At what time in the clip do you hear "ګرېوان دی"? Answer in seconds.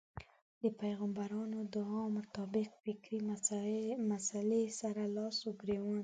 5.61-5.99